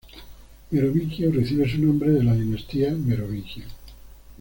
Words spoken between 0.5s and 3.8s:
Merovingio recibe su nombre de la dinastía Merovingia.